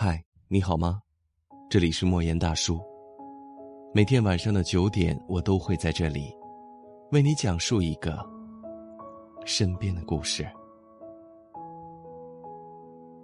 [0.00, 1.02] 嗨，你好吗？
[1.68, 2.80] 这里是莫言大叔。
[3.92, 6.32] 每天晚上的九点，我都会在这里，
[7.10, 8.16] 为你讲述一个
[9.44, 10.46] 身边的故事。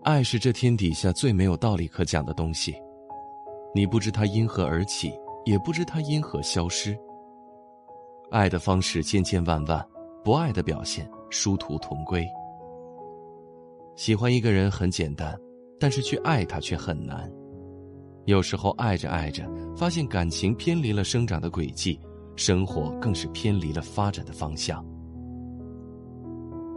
[0.02, 2.74] 爱是这天底下最没有道理可讲的东西，
[3.72, 5.12] 你不知它因何而起，
[5.44, 6.98] 也不知它因何消失。
[8.32, 9.88] 爱的方式千千万万，
[10.24, 12.26] 不爱的表现殊途同归。
[13.94, 15.38] 喜欢一个人很简单。
[15.78, 17.30] 但是去爱他却很难，
[18.26, 19.44] 有时候爱着爱着，
[19.76, 21.98] 发现感情偏离了生长的轨迹，
[22.36, 24.84] 生活更是偏离了发展的方向。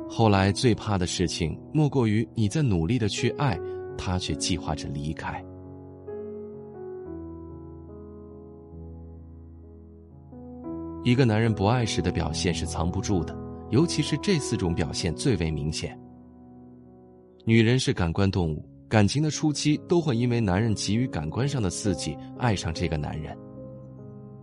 [0.10, 3.60] 后来最怕的事情，莫过于你在努力的去爱，
[3.98, 5.44] 他却计划着离开。
[11.04, 13.38] 一个男人不爱时的表现是藏不住的，
[13.70, 15.98] 尤其是这四种表现最为明显。
[17.46, 18.66] 女人是感官动物。
[18.90, 23.38] 感情的初期都会因为男人给予感官上的刺激爱上这个男人。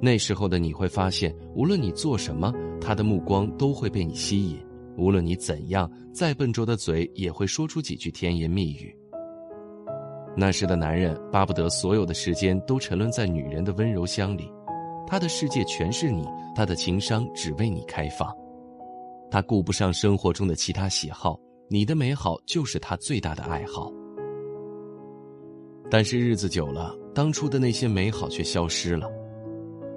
[0.00, 4.58] 那时候的你会发现，无论你做什么，他的目光都会被你吸引；
[4.98, 8.94] 无论你怎样，再笨拙的嘴也会说出几句甜言蜜语。
[10.36, 14.52] 那时的男人巴不得所有的时间都沉沦在女人的温柔乡里，
[15.06, 18.30] 他的世界全是你，他的情商只为你开放，
[19.30, 21.38] 他顾不上生活中的其他喜好，
[21.70, 23.90] 你的美好就是他最大的爱好。
[25.90, 29.08] 但是日子久了，当初的那些美好却消失了。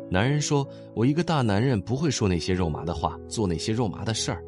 [0.10, 4.44] 男人说：“我一个大男人不会说那些肉麻的话，做那些肉麻的事儿。”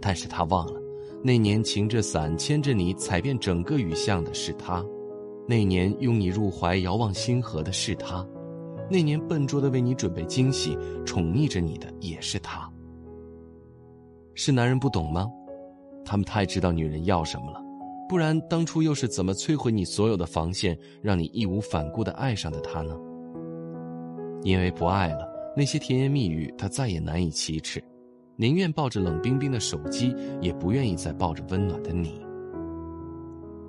[0.00, 0.80] 但是他忘了，
[1.22, 4.84] 那年擎着伞牵着你踩遍整个雨巷的是他，
[5.46, 8.26] 那年拥你入怀遥望星河的是他，
[8.90, 12.70] 那年笨拙的为你准备惊喜宠溺着你的也是他。
[14.34, 15.26] 是男人不懂吗？
[16.04, 17.62] 他们太知道女人要什么了。
[18.10, 22.98] 不然，当初又是怎么摧毁你所有的防线，让你义无反顾的爱上的他呢？
[24.42, 27.80] 因为不爱了，那些甜言蜜语他再也难以启齿，
[28.34, 32.20] 宁愿抱着冷冰冰的手机，也不愿意再抱着温暖的你。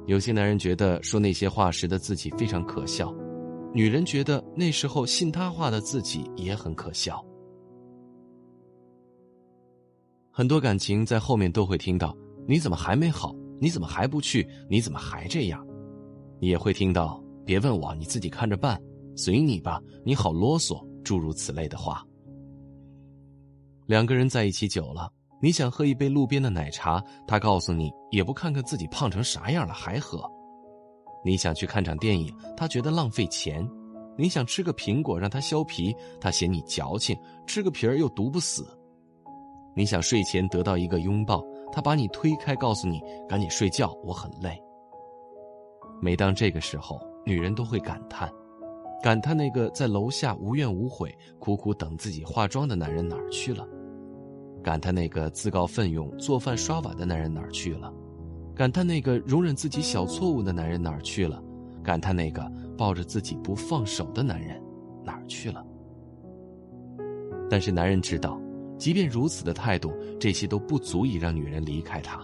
[0.08, 3.14] 有些男人觉得说那些话时的自己非常可笑，
[3.76, 7.24] 女人觉得那时候信他话的自己也很可笑。
[10.32, 12.18] 很多感情在后面都会听到
[12.50, 14.48] ：“你怎么还没好？”你怎么还不去？
[14.68, 15.64] 你怎么还这样？
[16.40, 18.82] 你也会听到“别问我，你自己看着办，
[19.16, 22.04] 随你吧，你好啰嗦”诸如此类的话。
[23.86, 30.20] 两个人在一起久了，你想喝一杯路边的奶茶，他告诉你也不看看自己胖成啥样了还喝；
[31.24, 33.64] 你想去看场电影，他觉得浪费钱；
[34.18, 38.64] 你想吃个苹果让他削皮，他嫌你矫情，吃个皮儿又毒不死；
[39.76, 41.44] 你想睡前得到一个拥抱。
[41.72, 44.62] 他把你推开，告诉你赶紧睡觉，我很累。
[46.02, 48.32] 每当这个时候，女人都会感叹，
[49.02, 53.68] 感叹那个在楼下无怨无悔、苦苦等自己化妆的男人哪儿去了？
[54.64, 57.94] 感叹那个自告奋勇做饭刷碗的男人哪儿去了？
[58.56, 61.42] 感叹那个容忍自己小错误的男人哪儿去了？
[61.84, 64.62] 感叹那个抱着自己不放手的男人
[65.04, 65.66] 哪儿去了？
[67.50, 68.40] 但是男人知道。
[68.82, 72.20] 即便如此的态度，这些都不足以让女人离开他。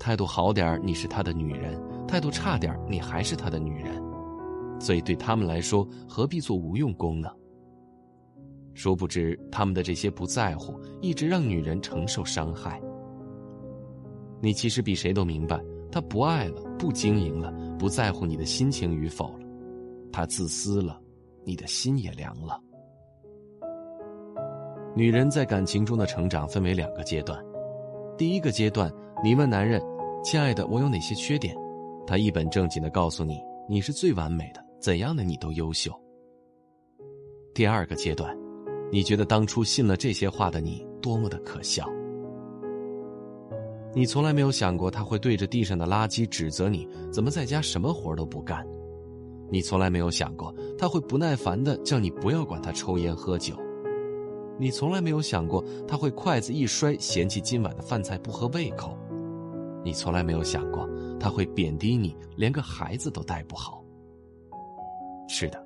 [0.00, 4.02] 态度好点你是他的女人；态度差点你还是他的女人。
[4.80, 7.30] 所以对他们来说，何必做无用功呢？
[8.74, 12.82] 殊不知，他们的这些不在乎，一直让女人承受伤害。
[14.42, 19.46] 你其实比谁都明白，他不爱了，不经营了，不在乎你的心情与否了，
[20.12, 21.00] 他自私了，
[21.44, 22.60] 你的心也凉了。
[24.96, 27.38] 女人在感情中的成长分为两个阶段，
[28.16, 28.90] 第一个阶段，
[29.22, 29.78] 你问男人
[30.24, 31.54] ：“亲爱的，我有哪些缺点？”
[32.08, 35.92] 他一本正经的告诉你：“你是最完美的，怎样的你都优秀。”
[37.52, 38.34] 第二个阶段，
[38.90, 41.86] 你觉得当初信了这些话的你多么的可笑？
[43.92, 48.66] 你从来没有想过他会对着地上的垃圾指责你怎么在家什么活都不干，
[49.50, 53.54] 你从来没有想过他会不耐烦的叫你不要管他抽烟喝酒。
[54.58, 58.96] 你从来没有想过他会筷子一摔，嫌弃今晚的饭菜不合胃口；
[59.84, 60.88] 你从来没有想过
[61.20, 63.82] 他会贬低你，连个孩子都带不好。
[65.28, 65.62] 是的，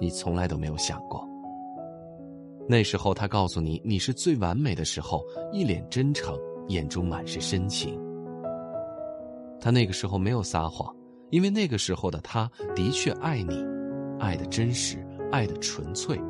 [0.00, 1.26] 你从来都没有想过。
[2.68, 6.36] 那时候他告诉你你是最完美的时候，一脸真诚，
[6.66, 7.96] 眼中满是深情。
[9.60, 10.92] 他那个时候没有撒谎，
[11.30, 13.64] 因为那个时候的他的确爱你，
[14.18, 16.20] 爱的真实，爱的纯粹。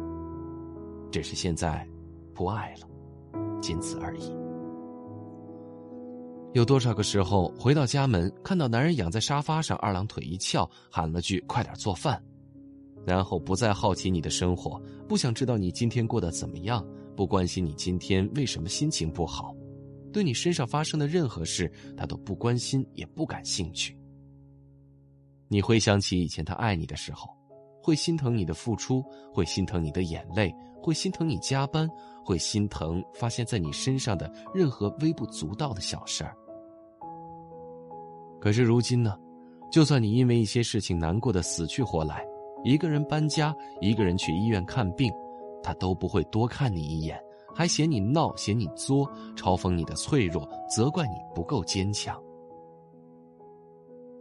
[1.11, 1.87] 只是现在，
[2.35, 2.89] 不爱了，
[3.61, 4.35] 仅此而已。
[6.53, 12.23] 有多少个时候回到家门，看到男人仰在沙发上，二郎腿一翘，喊了句“快点做饭”，
[13.05, 19.55] 然后不再好奇你的生活，不想知道你今天过得怎么样，不关心你今天为什么心情不好，
[20.13, 23.95] 对你身上发生的任何事，他都不关心也不感兴趣。
[25.49, 27.29] 你回想起以前他爱你的时候，
[27.83, 30.51] 会心疼你的付出，会心疼你的眼泪，
[30.83, 31.89] 会心疼你加班，
[32.25, 36.37] 会心疼发现在你身上的任何微不足道的小事儿。
[38.41, 39.19] 可是如今呢，
[39.73, 42.25] 就算你因为一些事情难过的死去活来，
[42.63, 45.13] 一个人搬家，一个人去医院看病，
[45.63, 47.21] 他都不会多看你一眼，
[47.55, 52.21] 还嫌你闹，嫌你作，嘲讽你的脆弱，责怪你不够坚强。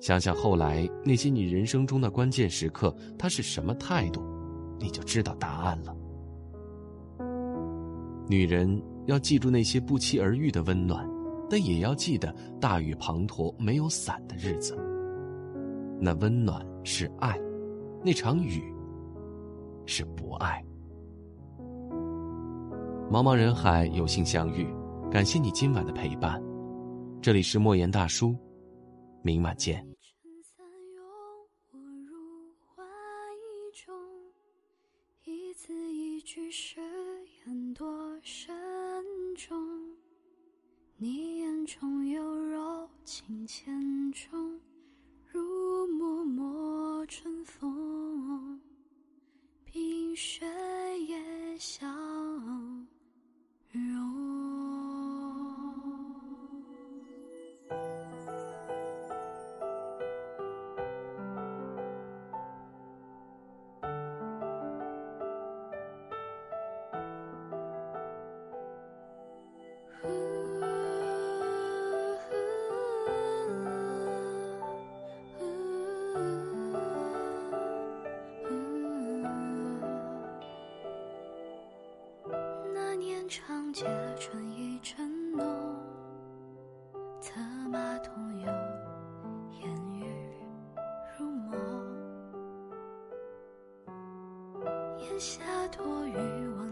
[0.02, 4.24] 想想后来那些你人生中的关键时刻，他是什么态度，
[4.80, 5.96] 你就知道答案了。
[8.28, 11.08] 女人要记住那些不期而遇的温暖。
[11.48, 14.76] 但也要记得，大雨滂沱没有伞的日子。
[16.02, 17.40] 那温暖是爱，
[18.04, 18.64] 那场雨
[19.86, 20.60] 是不爱。
[23.12, 24.68] 茫茫人海，有幸相遇，
[25.12, 26.42] 感谢你今晚的陪伴。
[27.22, 28.36] 这里是莫言大叔，
[29.22, 29.95] 明晚见。
[40.98, 44.55] 你眼中有柔情千种，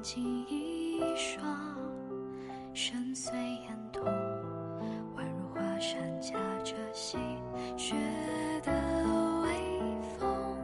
[0.04, 1.42] 雨，望尽一双，
[2.74, 4.04] 深邃眼瞳，
[5.16, 7.18] 宛如华山夹着细
[7.78, 7.96] 雪
[8.64, 8.72] 的
[9.44, 9.50] 微
[10.20, 10.58] 风，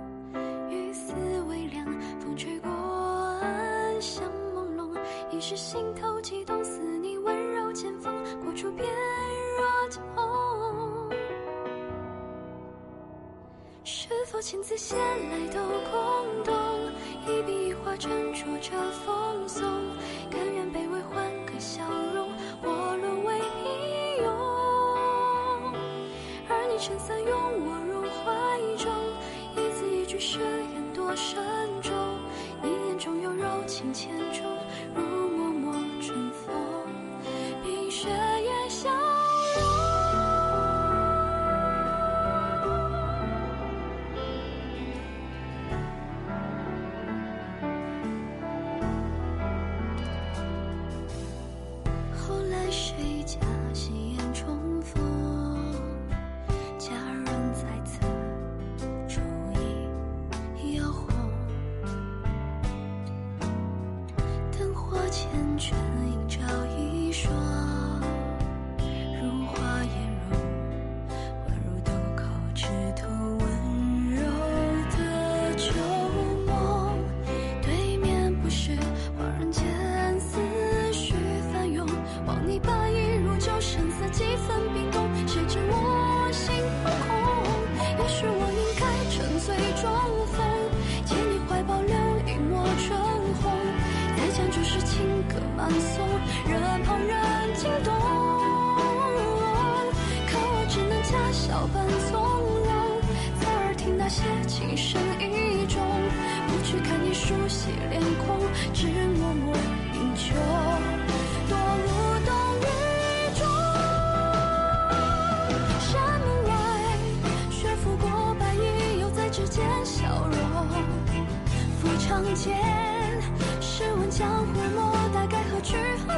[0.69, 1.13] 雨丝
[1.47, 1.85] 微凉，
[2.19, 4.99] 风吹过暗香朦胧。
[5.31, 8.13] 一时心头悸动，似你温柔剑锋，
[8.43, 8.85] 过处便
[9.57, 9.99] 若痛。
[13.85, 15.59] 是否千字写来都
[15.89, 16.53] 空洞？
[17.27, 18.71] 一笔一画斟酌着
[19.05, 19.63] 风松，
[20.29, 21.83] 甘愿卑微换个笑
[22.13, 22.29] 容，
[22.63, 24.27] 我沦为平庸。
[26.49, 27.29] 而你撑伞拥
[27.65, 28.27] 我入怀
[28.77, 28.91] 中，
[29.55, 31.37] 一字一句誓言多慎
[31.81, 31.93] 重。
[32.61, 34.17] 你眼中有柔情千
[65.11, 65.25] 缱
[65.57, 65.73] 绻
[66.05, 66.39] 映照
[66.77, 67.58] 一双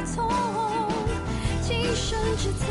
[0.04, 0.28] 从？
[1.62, 2.66] 今生至此，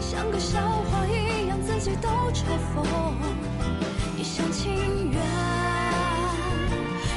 [0.00, 2.84] 像个笑话一样，自己都嘲讽。
[4.16, 5.20] 一厢情愿，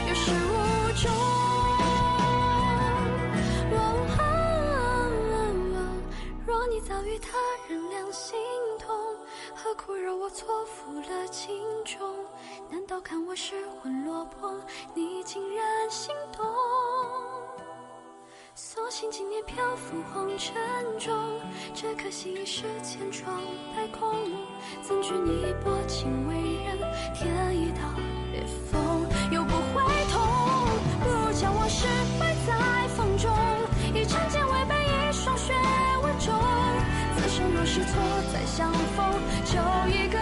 [0.08, 1.12] 有始无终。
[6.46, 7.30] 若你早与他
[7.70, 8.38] 人两心
[8.80, 8.96] 痛，
[9.56, 10.30] 何苦让我。
[10.34, 12.00] 错付了情衷，
[12.70, 14.50] 难道看我失魂落魄，
[14.96, 16.46] 你竟然心动？
[18.92, 20.54] 所幸今年漂浮红尘
[21.00, 21.16] 中，
[21.74, 23.42] 只可惜已是千疮
[23.74, 24.20] 百孔。
[24.82, 26.78] 怎惧你薄情为人
[27.16, 27.88] 添一道
[28.34, 29.82] 裂缝，又不会
[30.12, 30.22] 痛，
[31.06, 31.88] 不如将往事
[32.20, 33.34] 埋在风中，
[33.96, 35.54] 一场剑未备，一双血
[36.04, 36.34] 为重。
[37.16, 37.94] 此生若是错
[38.34, 39.10] 再相逢，
[39.46, 39.56] 就
[39.88, 40.20] 一个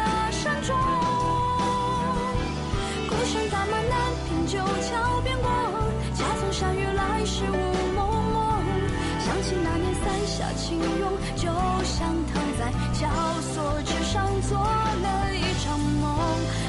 [9.63, 11.47] 那年三下轻拥，就
[11.83, 13.07] 像躺在绞
[13.41, 16.09] 索之上做了一场梦，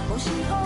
[0.08, 0.59] 梦醒后。